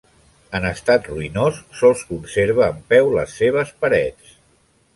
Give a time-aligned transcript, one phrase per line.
[0.59, 4.35] En estat ruïnós, sols conserva en peu les seves parets.